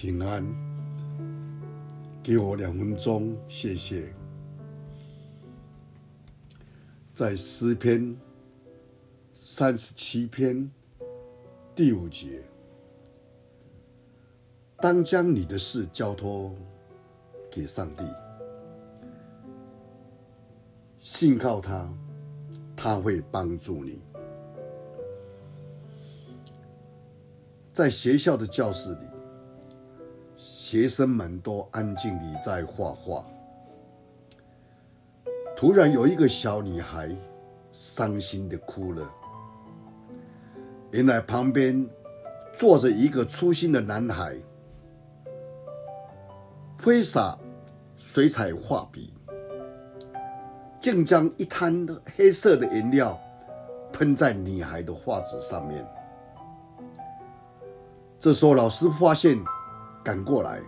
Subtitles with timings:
[0.00, 0.46] 平安，
[2.22, 4.14] 给我两分钟，谢谢。
[7.12, 8.16] 在诗篇
[9.32, 10.70] 三十七篇
[11.74, 12.44] 第五节，
[14.76, 16.54] 当将你的事交托
[17.50, 18.04] 给上帝，
[20.96, 21.92] 信靠他，
[22.76, 24.00] 他会帮助你。
[27.72, 29.17] 在学校的教室里。
[30.70, 33.24] 学生们都安静地在画画。
[35.56, 37.08] 突然，有一个小女孩
[37.72, 39.10] 伤心地哭了。
[40.90, 41.88] 原来旁边
[42.52, 44.36] 坐着一个粗心的男孩，
[46.84, 47.38] 挥洒
[47.96, 49.14] 水彩画笔，
[50.78, 53.18] 竟将一滩黑色的颜料
[53.90, 55.82] 喷在女孩的画纸上面。
[58.18, 59.42] 这时候，老师发现。
[60.08, 60.62] 赶过来，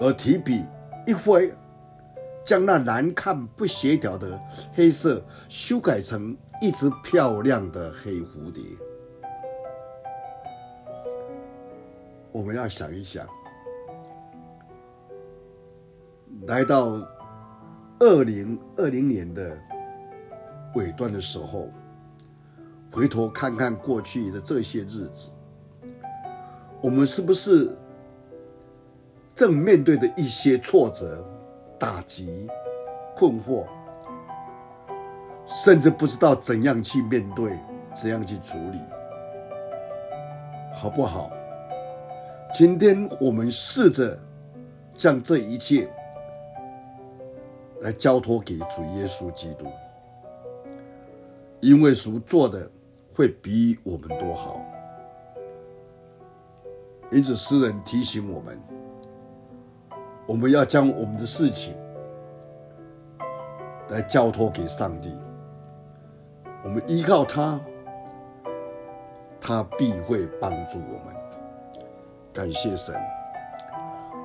[0.00, 0.64] 而提笔
[1.06, 1.52] 一挥，
[2.42, 4.40] 将那难看不协调的
[4.72, 8.62] 黑色修改成一只漂亮的黑蝴蝶。
[12.32, 13.26] 我们要想一想，
[16.46, 17.06] 来到
[17.98, 19.54] 二零二零年的
[20.76, 21.68] 尾端的时候，
[22.90, 25.30] 回头看看过去的这些日子。
[26.80, 27.76] 我们是不是
[29.34, 31.24] 正面对的一些挫折、
[31.78, 32.48] 打击、
[33.16, 33.66] 困惑，
[35.44, 37.58] 甚至不知道怎样去面对、
[37.92, 38.80] 怎样去处理，
[40.72, 41.30] 好不好？
[42.54, 44.18] 今天我们试着
[44.96, 45.88] 将这一切
[47.80, 49.66] 来交托给主耶稣基督，
[51.60, 52.70] 因为所做的
[53.12, 54.64] 会比我们多好。
[57.10, 58.60] 因此，诗人提醒我们：
[60.26, 61.74] 我们要将我们的事情
[63.88, 65.14] 来交托给上帝，
[66.62, 67.58] 我们依靠他，
[69.40, 71.16] 他必会帮助我们。
[72.30, 72.94] 感谢神，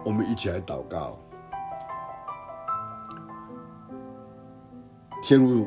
[0.04, 1.18] 我们一起来祷告。
[5.24, 5.66] 天父，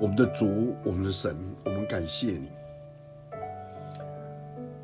[0.00, 1.36] 我们的主，我们的神，
[1.66, 2.50] 我们感谢你。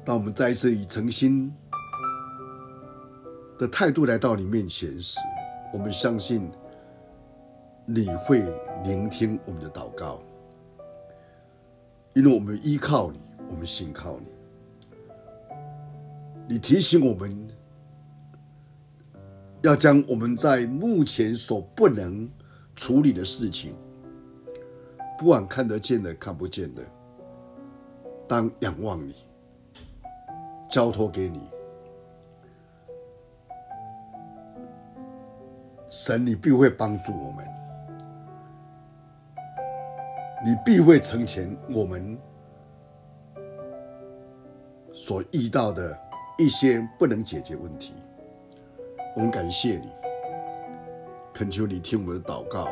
[0.05, 1.51] 当我们再一次以诚心
[3.63, 5.21] 的态度来到你面前时，
[5.73, 6.51] 我们相信
[7.87, 8.43] 你会
[8.83, 10.21] 聆听我们的祷告，
[12.13, 14.27] 因为我们依靠你，我们信靠你。
[16.49, 17.49] 你提醒我们
[19.63, 22.29] 要将我们在目前所不能
[22.75, 23.77] 处理的事情，
[25.17, 26.83] 不管看得见的、看不见的，
[28.27, 29.15] 当仰望你，
[30.69, 31.39] 交托给你。
[35.95, 37.47] 神，你必会帮助我们，
[40.43, 42.19] 你必会成全我们
[44.91, 45.95] 所遇到的
[46.39, 47.93] 一些不能解决问题。
[49.15, 49.93] 我们感谢你，
[51.31, 52.69] 恳求你听我们的祷告，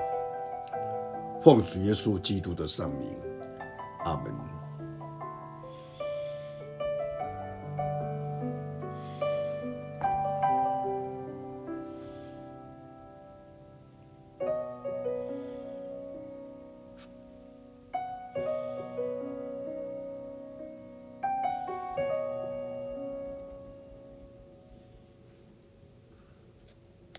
[1.43, 3.15] 奉主耶稣基督的圣名，
[4.07, 4.60] 阿门。